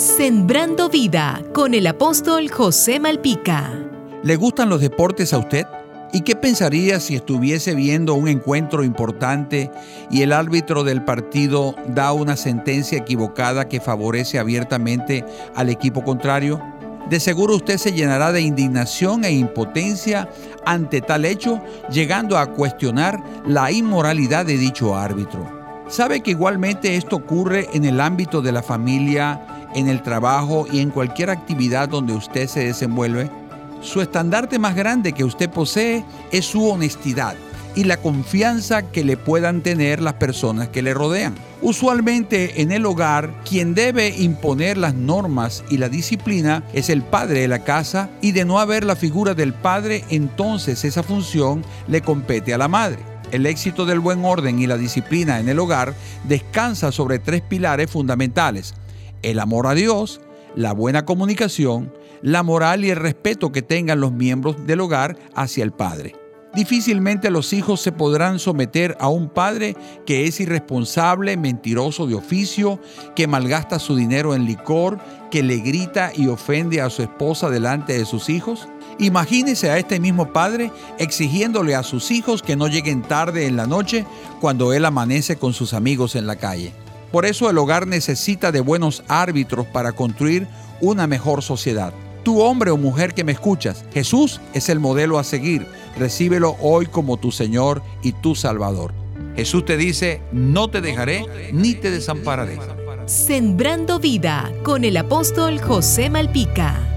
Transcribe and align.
Sembrando 0.00 0.88
vida 0.88 1.42
con 1.52 1.74
el 1.74 1.86
apóstol 1.86 2.48
José 2.48 2.98
Malpica. 2.98 3.70
¿Le 4.22 4.36
gustan 4.36 4.70
los 4.70 4.80
deportes 4.80 5.34
a 5.34 5.38
usted? 5.38 5.66
¿Y 6.14 6.22
qué 6.22 6.34
pensaría 6.34 6.98
si 7.00 7.16
estuviese 7.16 7.74
viendo 7.74 8.14
un 8.14 8.26
encuentro 8.26 8.82
importante 8.82 9.70
y 10.10 10.22
el 10.22 10.32
árbitro 10.32 10.84
del 10.84 11.04
partido 11.04 11.74
da 11.88 12.14
una 12.14 12.38
sentencia 12.38 12.96
equivocada 12.96 13.68
que 13.68 13.82
favorece 13.82 14.38
abiertamente 14.38 15.22
al 15.54 15.68
equipo 15.68 16.02
contrario? 16.02 16.62
De 17.10 17.20
seguro 17.20 17.56
usted 17.56 17.76
se 17.76 17.92
llenará 17.92 18.32
de 18.32 18.40
indignación 18.40 19.26
e 19.26 19.32
impotencia 19.32 20.30
ante 20.64 21.02
tal 21.02 21.26
hecho, 21.26 21.60
llegando 21.92 22.38
a 22.38 22.46
cuestionar 22.46 23.22
la 23.46 23.70
inmoralidad 23.70 24.46
de 24.46 24.56
dicho 24.56 24.96
árbitro. 24.96 25.60
¿Sabe 25.88 26.20
que 26.22 26.30
igualmente 26.30 26.96
esto 26.96 27.16
ocurre 27.16 27.68
en 27.74 27.84
el 27.84 28.00
ámbito 28.00 28.40
de 28.40 28.52
la 28.52 28.62
familia, 28.62 29.49
en 29.74 29.88
el 29.88 30.02
trabajo 30.02 30.66
y 30.70 30.80
en 30.80 30.90
cualquier 30.90 31.30
actividad 31.30 31.88
donde 31.88 32.14
usted 32.14 32.46
se 32.46 32.64
desenvuelve? 32.64 33.30
Su 33.80 34.00
estandarte 34.00 34.58
más 34.58 34.74
grande 34.74 35.12
que 35.12 35.24
usted 35.24 35.48
posee 35.48 36.04
es 36.32 36.44
su 36.44 36.68
honestidad 36.68 37.34
y 37.74 37.84
la 37.84 37.96
confianza 37.96 38.90
que 38.90 39.04
le 39.04 39.16
puedan 39.16 39.62
tener 39.62 40.02
las 40.02 40.14
personas 40.14 40.68
que 40.68 40.82
le 40.82 40.94
rodean. 40.94 41.34
Usualmente 41.62 42.62
en 42.62 42.72
el 42.72 42.86
hogar, 42.86 43.32
quien 43.48 43.74
debe 43.74 44.08
imponer 44.08 44.76
las 44.76 44.94
normas 44.94 45.62
y 45.70 45.78
la 45.78 45.88
disciplina 45.88 46.64
es 46.72 46.88
el 46.90 47.02
padre 47.02 47.40
de 47.40 47.48
la 47.48 47.64
casa 47.64 48.10
y 48.20 48.32
de 48.32 48.44
no 48.44 48.58
haber 48.58 48.84
la 48.84 48.96
figura 48.96 49.34
del 49.34 49.52
padre, 49.52 50.04
entonces 50.08 50.84
esa 50.84 51.02
función 51.02 51.64
le 51.86 52.00
compete 52.00 52.54
a 52.54 52.58
la 52.58 52.68
madre. 52.68 52.98
El 53.30 53.46
éxito 53.46 53.86
del 53.86 54.00
buen 54.00 54.24
orden 54.24 54.58
y 54.58 54.66
la 54.66 54.76
disciplina 54.76 55.38
en 55.38 55.48
el 55.48 55.58
hogar 55.60 55.94
descansa 56.24 56.90
sobre 56.90 57.20
tres 57.20 57.42
pilares 57.42 57.88
fundamentales 57.88 58.74
el 59.22 59.38
amor 59.38 59.66
a 59.66 59.74
Dios, 59.74 60.20
la 60.54 60.72
buena 60.72 61.04
comunicación, 61.04 61.92
la 62.22 62.42
moral 62.42 62.84
y 62.84 62.90
el 62.90 62.96
respeto 62.96 63.52
que 63.52 63.62
tengan 63.62 64.00
los 64.00 64.12
miembros 64.12 64.66
del 64.66 64.80
hogar 64.80 65.16
hacia 65.34 65.64
el 65.64 65.72
padre. 65.72 66.14
Difícilmente 66.54 67.30
los 67.30 67.52
hijos 67.52 67.80
se 67.80 67.92
podrán 67.92 68.40
someter 68.40 68.96
a 68.98 69.08
un 69.08 69.28
padre 69.28 69.76
que 70.04 70.26
es 70.26 70.40
irresponsable, 70.40 71.36
mentiroso 71.36 72.08
de 72.08 72.16
oficio, 72.16 72.80
que 73.14 73.28
malgasta 73.28 73.78
su 73.78 73.94
dinero 73.94 74.34
en 74.34 74.46
licor, 74.46 74.98
que 75.30 75.44
le 75.44 75.58
grita 75.58 76.10
y 76.14 76.26
ofende 76.26 76.80
a 76.80 76.90
su 76.90 77.02
esposa 77.02 77.50
delante 77.50 77.96
de 77.96 78.04
sus 78.04 78.28
hijos. 78.28 78.66
Imagínese 78.98 79.70
a 79.70 79.78
este 79.78 80.00
mismo 80.00 80.32
padre 80.32 80.72
exigiéndole 80.98 81.76
a 81.76 81.84
sus 81.84 82.10
hijos 82.10 82.42
que 82.42 82.56
no 82.56 82.66
lleguen 82.66 83.02
tarde 83.02 83.46
en 83.46 83.56
la 83.56 83.68
noche 83.68 84.04
cuando 84.40 84.72
él 84.72 84.84
amanece 84.84 85.36
con 85.36 85.52
sus 85.52 85.72
amigos 85.72 86.16
en 86.16 86.26
la 86.26 86.34
calle. 86.34 86.72
Por 87.12 87.26
eso 87.26 87.50
el 87.50 87.58
hogar 87.58 87.86
necesita 87.86 88.52
de 88.52 88.60
buenos 88.60 89.02
árbitros 89.08 89.66
para 89.66 89.92
construir 89.92 90.46
una 90.80 91.06
mejor 91.06 91.42
sociedad. 91.42 91.92
Tu 92.22 92.40
hombre 92.40 92.70
o 92.70 92.76
mujer 92.76 93.14
que 93.14 93.24
me 93.24 93.32
escuchas, 93.32 93.84
Jesús 93.92 94.40
es 94.52 94.68
el 94.68 94.78
modelo 94.78 95.18
a 95.18 95.24
seguir. 95.24 95.66
Recíbelo 95.98 96.56
hoy 96.60 96.86
como 96.86 97.16
tu 97.16 97.32
Señor 97.32 97.82
y 98.02 98.12
tu 98.12 98.34
Salvador. 98.34 98.92
Jesús 99.36 99.64
te 99.64 99.76
dice, 99.76 100.22
no 100.32 100.68
te 100.68 100.80
dejaré 100.80 101.24
ni 101.52 101.74
te 101.74 101.90
desampararé. 101.90 102.58
Sembrando 103.06 103.98
vida 103.98 104.52
con 104.62 104.84
el 104.84 104.96
apóstol 104.96 105.60
José 105.60 106.10
Malpica. 106.10 106.89